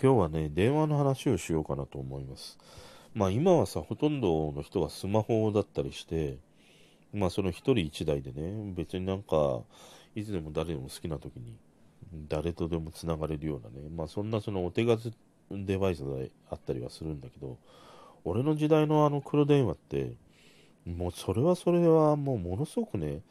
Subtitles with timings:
[0.00, 2.56] 今日はね、電話の話をしようかなと思います。
[3.14, 6.38] まあ今はさ、ほとんどの人がスマホだったりして、
[7.12, 9.60] まあその一人一台でね、別になんか、
[10.14, 11.56] いつでも誰でも好きな時に、
[12.28, 15.10] 誰とでも繋がれるようなね、まあそんなそのお手数
[15.50, 16.12] デバイスが
[16.48, 17.58] あったりはするんだけど、
[18.22, 20.12] 俺の時代のあの黒電話って、
[20.86, 23.22] もうそれはそれはもうものすごくね、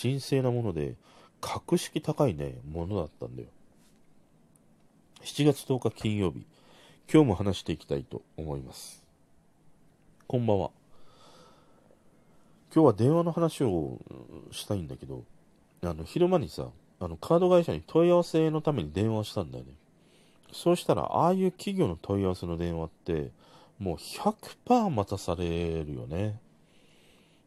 [0.00, 0.94] 神聖なもので、
[1.40, 3.48] 格式高いね、ものだったんだよ。
[5.24, 6.44] 7月10日金曜日、
[7.10, 9.02] 今日も話していきたいと思います。
[10.26, 10.70] こんばんは。
[12.74, 13.98] 今日は電話の話を
[14.50, 15.24] したいんだけど、
[15.82, 16.68] あの、昼間にさ、
[17.00, 19.70] あの、カード会社に問い合わせのために電話したんだよね。
[20.52, 23.30] そうしたら、ああいう企業の問い合わせの電話って、
[23.78, 26.38] もう100%待たされるよね。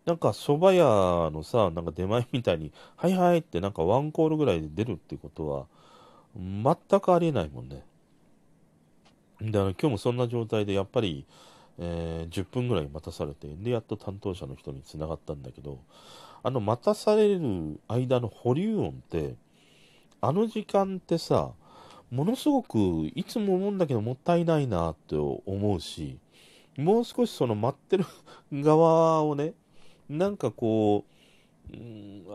[0.08, 5.66] なんか蕎麦屋のさ、なんか出前みたいに、はいはいってなんかワンコールぐらいで出るってことは、
[6.38, 7.84] 全くありえないもんね。
[9.42, 11.26] だから今日もそんな状態でやっぱり、
[11.80, 15.80] えー、10分ぐらい待たされて、で、やっと担当者の人に繋がったんだけど、
[16.44, 19.36] あの待たされる間の保留音って、
[20.22, 21.52] あの時間ってさ、
[22.10, 22.78] ものすごく
[23.16, 26.18] いつも思うんだけどもったいないなって思うし、
[26.78, 28.06] もう少しその待ってる
[28.54, 29.54] 側をね、
[30.10, 31.17] なんかこう、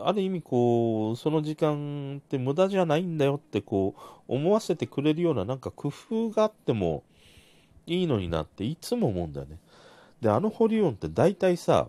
[0.03, 7.03] ある意味こう、その時間って無駄じゃないんだよってこう、思わせてくれるようななんか工夫があっても
[7.85, 9.57] いいのになっていつも思うんだよね。
[10.21, 11.87] で、あのホリオンって大体さ、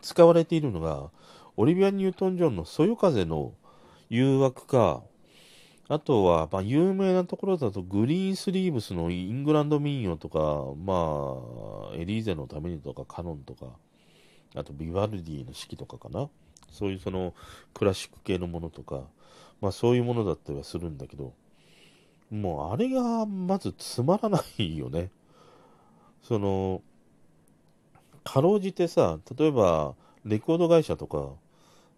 [0.00, 1.10] 使われているのが、
[1.56, 3.52] オリビア・ニュートン・ジョンのそよ風の
[4.08, 5.02] 誘惑か、
[5.88, 10.38] あとは、まあ、有名なところだと、グリーンスリーブスのイングランド民謡とか、
[10.84, 13.72] まあ、エリーゼのためにとか、カノンとか、
[14.54, 16.28] あとビバルディの式とかかな。
[16.70, 17.34] そういうその
[17.74, 19.02] クラシック系のものとか、
[19.60, 21.32] まあそういうものだったりはするんだけど、
[22.30, 25.10] もうあれがまずつまらないよね。
[26.22, 26.82] その、
[28.24, 29.94] かろうじてさ、例えば
[30.24, 31.30] レコード会社とか、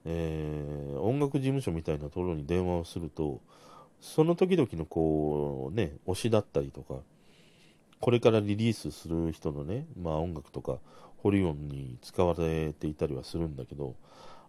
[0.05, 3.41] えー、音楽事務所みたいなところに電話をすると、
[4.00, 6.94] その時々のこうね、推しだったりとか、
[8.00, 10.78] これからリリースする人のね、まあ音楽とか、
[11.22, 13.94] ホリオンに使われていたりはするんだけど、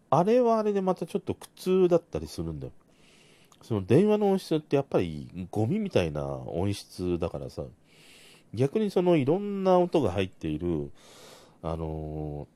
[0.10, 2.74] あれはあれでまたちょっと苦痛だったりするんだよ。
[3.62, 7.64] その電話の音質ってやっぱりゴミみたいな音質だからさ、
[8.54, 10.92] 逆にそのいろんな音が入っている、
[11.62, 12.48] あの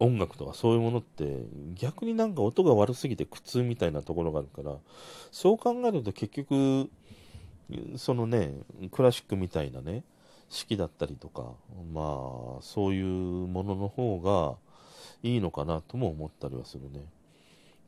[0.00, 1.42] ー、音楽とかそういうものって
[1.74, 4.76] 逆になんか音が悪すぎて苦痛みたいなところがあるから、
[5.30, 6.90] そう考えると結局、
[7.96, 8.52] そのね、
[8.90, 10.02] クラシックみたいなね、
[10.50, 11.52] 式だったりとか、
[11.92, 12.00] ま
[12.58, 14.56] あ、そういうものの方が
[15.22, 17.04] いいのかなとも思ったりはするね。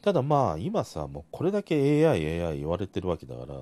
[0.03, 3.61] ただまあ、今さ、もうこれだけ AI、AI 言われてるわけだから、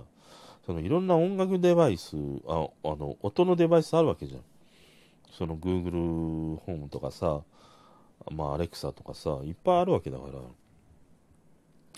[0.66, 2.16] そのいろんな音楽デバイス、
[2.46, 4.40] ああの、音のデバイスあるわけじゃん。
[5.36, 7.42] その Google ホームとかさ、
[8.30, 10.40] まあ、Alexa とかさ、いっぱいあるわけだから、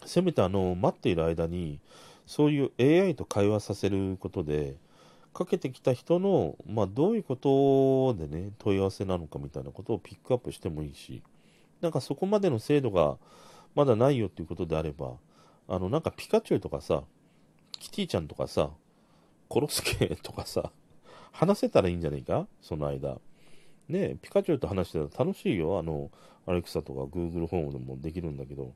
[0.07, 1.81] せめてあの、待っている間に、
[2.27, 4.77] そういう AI と会話させることで、
[5.33, 11.23] かけてきた人の、まあ、どういうことでね、問い合わせなのかみたいなことをピックアップしてもいいし、
[11.81, 13.17] なんかそこまでの精度が
[13.75, 15.13] まだないよっていうことであれば、
[15.69, 17.05] あの、なんかピカチュウとかさ、
[17.79, 18.71] キティちゃんとかさ、
[19.49, 20.73] コロスケとかさ、
[21.33, 22.47] 話せたらいいんじゃないか？
[22.61, 23.19] その間。
[23.89, 25.79] ねピカチュウと話してたら楽しいよ。
[25.79, 26.11] あの、
[26.47, 28.73] アレクサとか Google ホームでもできるんだけど、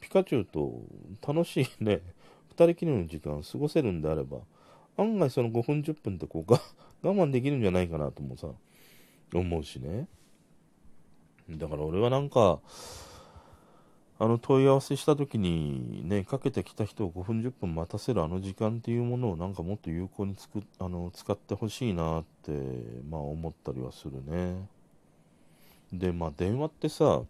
[0.00, 0.82] ピカチュウと
[1.26, 2.02] 楽しいね、
[2.50, 4.38] 二人きりの時間過ごせるんであれば、
[4.96, 6.60] 案外その5分10分ってこうが
[7.02, 8.48] 我慢できるんじゃないかなともさ、
[9.32, 10.08] 思うしね。
[11.50, 12.60] だから俺はなんか、
[14.18, 22.52] あの問い合わせした時にね、かけてきた人を5分10分待たせるあの時間っていうものをなんかもっと有効につくあの使ってほしいなって、
[23.10, 24.68] まあ思ったりはするね。
[25.92, 27.22] で、まあ電話ってさ、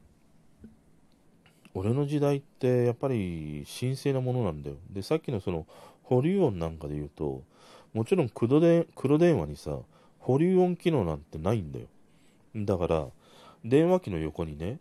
[1.72, 4.76] 俺の時代ってやっぱり神聖なものなんだよ。
[4.90, 5.66] で、さっきのその
[6.04, 7.42] 保留音なんかで言うと、
[7.94, 9.78] もちろん黒で黒電話にさ、
[10.18, 11.86] 保留音機能なんてないんだよ。
[12.54, 13.06] だから、
[13.64, 14.78] 電話機の横にね、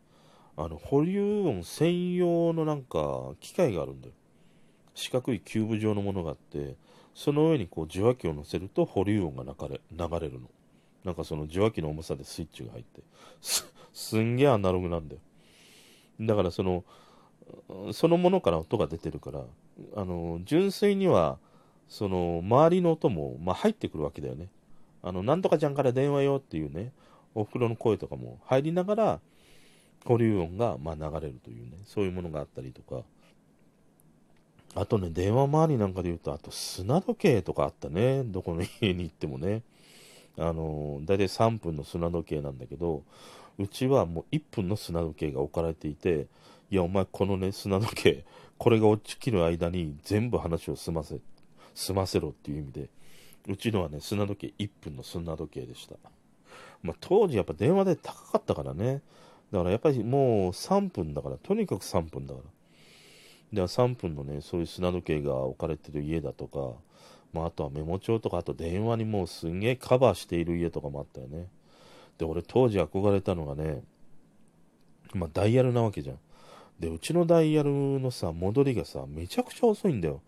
[0.57, 4.13] あの、保留音専用のなんか機械があるんだよ。
[4.95, 6.75] 四角いキューブ状のものがあって、
[7.13, 10.49] その上にこう受話器を乗せると保留音が流れ流れるの。
[11.03, 13.01] なんかその受話器の重さでスイッチが入って。
[13.41, 15.21] す、すんげえアナログなんだよ。
[16.19, 16.83] だからその、
[17.91, 19.43] そのものから音が出てるから、
[19.95, 21.37] あの、純粋には、
[21.87, 24.49] その、周りの音も、まあ、入ってくるわけだよね。
[25.01, 26.91] あの、なんとかちゃんから電話よっていうね、
[27.35, 29.19] お袋の声とかも入りながら、
[30.05, 33.03] 保留音が、ま、流れるというね、そういうものがあったりとか、
[34.75, 38.23] あとね、電話周りなんかで言うと、あと砂時計とかあったね。
[38.23, 39.61] どこの家に行ってもね。
[40.37, 43.03] あの、だいたい3分の砂時計なんだけど、
[43.59, 46.25] うちはもう1分の砂時計が置かれていて、
[46.71, 48.25] いや、お前このね、砂時計、
[48.57, 51.19] これが落ちきる間に全部話を済ませ、
[51.73, 52.89] 済ませろっていう意味で、
[53.47, 55.95] うちのはね、砂時計1分の砂時計でした。
[56.81, 59.01] まあ、当時やっぱ電話で高かったからね。
[59.51, 62.49] だからやっぱりもう3分だから、とにかく3分だから。
[63.53, 66.73] では3分のね、そういう砂時計が置かれてる家だとか、
[67.33, 71.47] まあ、あとはメモ帳とか、あと電話にもうすんげえカバーしている家とかもあったよね。
[72.17, 73.83] で、俺当時憧れたのがね、
[75.13, 76.19] まあ、ダイヤルなわけじゃん。
[76.79, 80.21] で、うちのダイヤルのさ、戻りがさ、めちゃくちゃ遅いんだよ。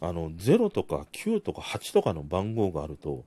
[0.00, 3.24] あの、0とか9とか8とかの番号があると、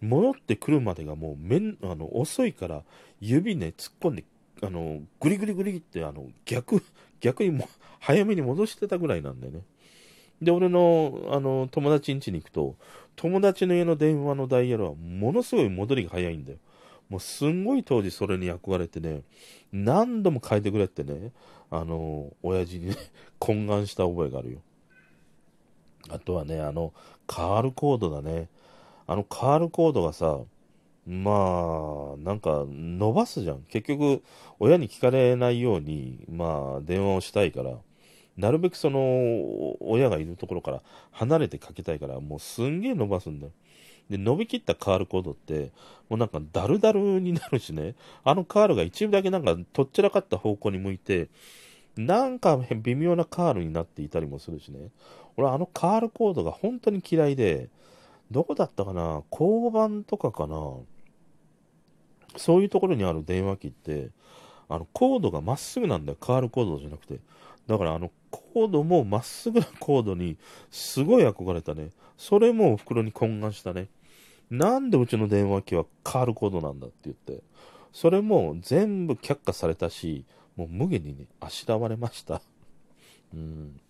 [0.00, 2.82] 戻ってくるまでがもうめん、あの、遅いから、
[3.20, 4.24] 指ね、突っ込んで、
[4.62, 6.82] あの、グリグリグリって、あの、逆、
[7.20, 7.68] 逆にも、
[8.00, 9.60] 早めに戻してたぐらいなんだよね。
[10.40, 12.76] で、俺の、あの、友達ん家に行くと、
[13.14, 16.58] 友達の家の電話のダイヤルはものすごい戻りが早いんだよ。
[17.10, 19.22] もうすんごい当時それに憧れてね、
[19.72, 21.32] 何度も変えてくれってね、
[21.70, 22.96] あの、親父にね、
[23.38, 24.58] 懇願した覚えがあるよ。
[26.12, 26.92] あとはね、あの、
[27.26, 28.48] カールコードだね。
[29.06, 30.38] あのカールコードがさ、
[31.06, 33.62] まあ、なんか伸ばすじゃん。
[33.68, 34.22] 結局、
[34.60, 37.72] 親に聞かれないように、まあ、電話をしたいから、
[38.36, 43.52] なるべくその、親がいるところから離れてかけたいから、もうすんげえ伸ばすんだよ。
[44.08, 45.70] で、伸びきったカールコードって、
[46.08, 51.28] もうなんかダルダルになるしね、あのカールが一部だけなんかとっちらかった方向に向いて、
[51.96, 54.90] なんか微妙なカールになっていたりもするしね。
[55.36, 57.68] 俺あのカールコードが本当に嫌いで、
[58.30, 59.22] どこだったかな？
[59.30, 60.56] 交番とかかな？
[62.36, 64.10] そういうところにある電話機って、
[64.68, 66.18] あの、コードがまっすぐなんだよ。
[66.20, 67.18] カールコードじゃなくて。
[67.66, 70.36] だからあの、コードもまっすぐなコードに、
[70.70, 71.90] すごい憧れたね。
[72.16, 73.88] それもお袋に懇願したね。
[74.48, 77.42] なんでうちの電話機はカールコードなんだって言って。
[77.92, 80.24] それも全部却下されたし、
[80.60, 82.42] もう無限にね、あしらわれました。
[83.32, 83.80] うん。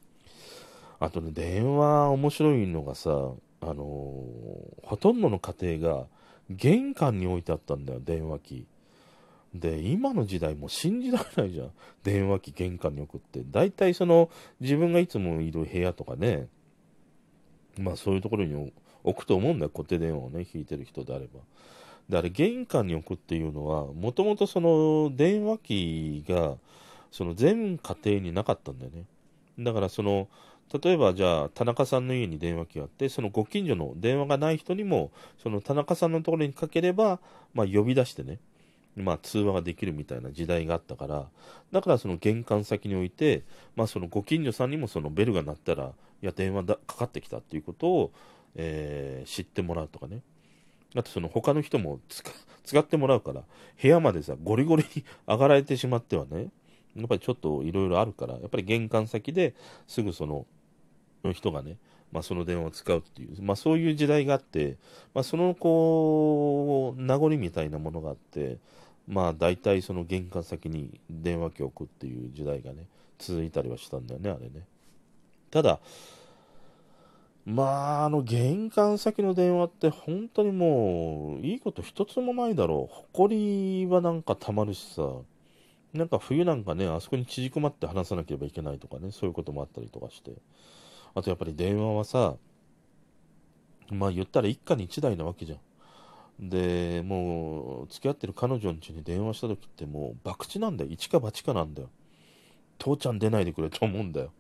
[1.01, 3.11] あとね、電話面白いのがさ、
[3.63, 6.07] あのー、ほとんどの家庭が
[6.49, 8.67] 玄関に置いてあったんだよ、電話機。
[9.53, 11.71] で、今の時代も信じられないじゃん。
[12.05, 13.43] 電話機玄関に置くって。
[13.51, 14.31] 大体その、
[14.61, 16.47] 自分がいつもいる部屋とかね、
[17.79, 21.41] まあそういうところに置くと思うんだよ、固定電話をね、引いてる人であれば。
[22.11, 26.57] で、あれ、玄関に置くっていうのは、もともとその、電話機が、
[27.11, 29.05] その全家庭になかったんだよね。
[29.59, 30.29] だからその、
[30.73, 35.11] 例えばじゃあ田中さんの家に電話機があってそのご近所の電話がない人にも
[35.43, 37.19] その田中さんのところにかければ、
[37.55, 38.39] まあ、呼び出してね、
[38.95, 41.27] まあ、通話ができるみたいな時代があったから
[41.73, 43.43] だからその玄関先に置いて、
[43.75, 45.87] まあ、そのご近所さんにもそのベルが鳴ったら
[46.23, 48.13] いや電話だかかってきたっていうことを、
[48.55, 50.23] えー、知ってもらうとかね
[50.95, 52.01] あとその他の人も
[52.65, 53.43] 使ってもらうから
[53.81, 56.51] 部屋までさゴリゴリに 上がられてしまってはね
[56.97, 59.55] やっぱりちょっといろいろあるからやっぱり玄関先で
[59.87, 60.47] すぐその
[61.25, 61.77] の人がね、
[62.13, 64.77] まあ、その電話を使うっていう、まあ、そういう時代があって、
[65.15, 68.57] まあ、そのこう名残みたいなものがあって、
[69.07, 72.87] まあ、大体その玄関先に電話機を置くっていう時代がね
[73.19, 74.65] 続いたりはしたんだよねあれね。
[75.51, 75.81] ただ
[77.51, 83.07] まあ、あの玄関先の電話って本当にもういいこと一つもないだろう。
[83.13, 85.03] 埃はなんかたまるしさ、
[85.93, 90.33] なんか冬なんかね、あそこに縮こまって話さなければいけないとかね、そういうこともあったりとかして。
[91.15, 92.37] あとやっぱり電話はさ、
[93.91, 96.49] まあ言ったら一家に一台なわけじゃん。
[96.49, 100.91] で、もう、付き合ってる彼女の家に電話した時ってもう、博打なんだよ。
[100.93, 101.91] 一か八かなんだよ。
[102.79, 104.31] 父ちゃん出ないでくれと思うんだよ。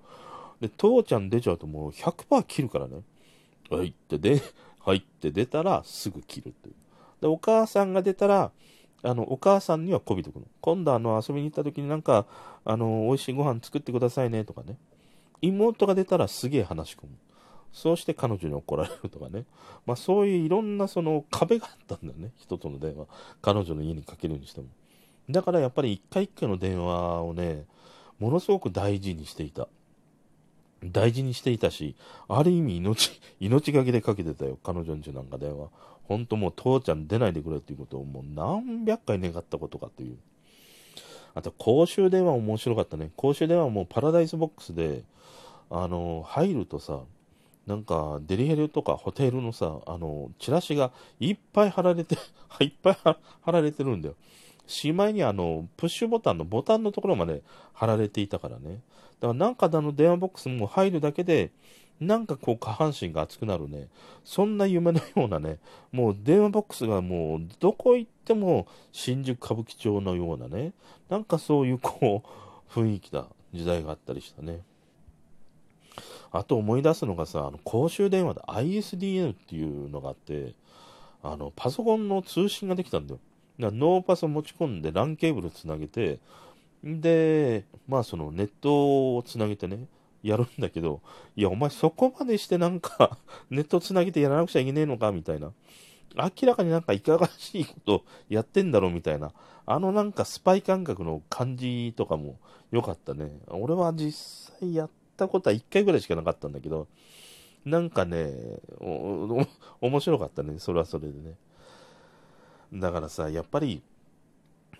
[0.60, 3.02] で、父ちゃん出ちゃうともう100%切るからね。
[3.70, 4.42] はいってで、
[4.80, 6.74] はいって出たらすぐ切るっていう。
[7.20, 8.52] で、お母さんが出たら、
[9.02, 10.46] あの、お母さんにはこびとくの。
[10.60, 12.26] 今度あの、遊びに行った時になんか、
[12.64, 14.76] あの、美味しいご飯作ってくださいねとかね。
[15.40, 17.12] 妹が出たらすげえ話し込む。
[17.72, 19.44] そうして彼女に怒られるとかね。
[19.86, 22.32] まあそういういろんなその壁があったんだよね。
[22.36, 23.06] 人との電話。
[23.40, 24.66] 彼女の家にかけるにしても。
[25.30, 27.64] だからやっぱり一回一回の電話をね、
[28.18, 29.68] ものすごく大事にしていた。
[30.84, 31.96] 大事にしていたし、
[32.28, 34.58] ある意味命、 命がけでかけてたよ。
[34.62, 35.68] 彼女んちなんか電話。
[36.04, 40.18] ほんともう父ちゃん出ないでくれっていうことをもう何百回願ったことかという。
[41.34, 43.12] あと公衆電話面白かったね。
[43.16, 45.04] 公衆電話もパラダイスボックスで、
[45.70, 47.02] あの、入るとさ、
[47.66, 52.16] なんか、デリヘルとかホテルのさ、あの、チラシがいっぱい貼られて、
[52.60, 52.94] いっぱい
[53.42, 54.16] 貼られてるんだよ。
[54.70, 58.80] しまいにあの、プッシュボタンのボタンのところまで貼られていたからね。
[59.20, 61.50] だからなんかあの電話ボックスも入るだけで、
[62.00, 63.88] なんかこう下半身が熱くなるね。
[64.24, 65.58] そんな夢のようなね、
[65.92, 70.72] もう電話ボックスがもうどこ行っても新宿歌舞伎町のようなね、
[71.08, 74.60] なんかそういうこう雰囲気だ、時代があったりしたね。
[76.32, 80.54] あと思い出すのがさ、あの公衆電話で ISDN っていうのがあって、
[81.22, 83.20] あのパソコンの通信ができたんだよ。
[83.60, 86.18] だノーパソ持ち込んで LAN ケーブルつなげて、
[86.82, 89.86] で、まあそのネットをつなげてね、
[90.22, 91.00] やるんだけど、
[91.36, 93.18] いや、お前そこまでしてなんか
[93.50, 95.52] ネットつなげてやらなくちゃいけねえのかみたいな。
[96.16, 99.32] 明らかになんかいかがわしいことやってんだろうみたいな。
[99.64, 102.38] あのなんかスパイ感覚の感じとかも
[102.72, 103.30] 良かったね。
[103.48, 106.88] 俺は実際やったことは1回ぐらいしかなかったんだけど、
[107.64, 108.32] なんかね、
[109.80, 110.58] 面白かったね。
[110.58, 111.36] それはそれでね。
[112.72, 113.82] だからさ、やっぱり、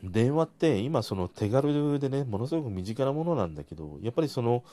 [0.02, 4.64] 電話って今その手軽でね、ものすごく身近なものなんだけど、やっぱりその、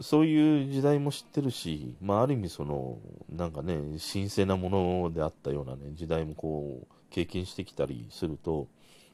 [0.00, 2.98] そういう時代も知ってるし、まあ、ある意味その、
[3.30, 3.76] なんかね、
[4.12, 8.68] 神聖なものであったようなね、時代もこう、経験してきたりすると、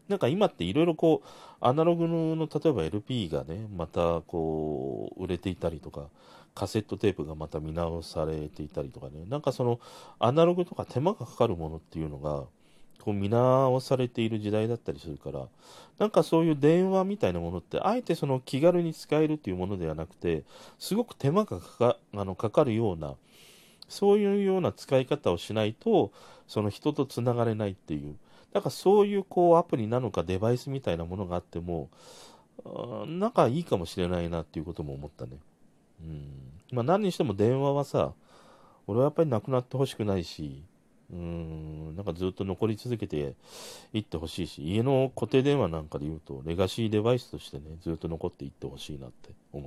[0.09, 1.29] なんか今っていろいろこう、
[1.61, 6.09] アナログの、例えば LP がね、またこう、売れていたりとか、
[6.55, 9.81] カセットテープがまた見直されていたりとかね、なんかその、
[10.19, 12.45] アナログとか手間がかかるものっていうのが、
[13.03, 15.47] こう見直されている時代だったりするから、
[15.99, 20.45] なんかそういう電話みたいなものって、あえてその気軽に使えるっていうものではなくて、
[20.79, 23.15] すごく手間がかかあのかかるような、
[23.89, 26.13] そういうような使い方をしないと、
[26.47, 28.17] その人とつながれないっていう、
[28.53, 31.89] だからそういうこうアプリなのかデバイスみたいなものがあっても、
[33.07, 35.39] なんかいいかもしれないなっていうことも思ったね。
[36.03, 36.53] うん。
[36.73, 38.13] まあ何にしても電話はさ、
[38.87, 40.63] 俺はやっぱりなくなってほしくないし、
[41.11, 43.35] うん、なんかずっと残り続けて
[43.93, 49.67] いってほしいし、家の固定電話なんかで言うと、レガシーデバイスとしてね、ずっと残っていってほしいなって思います。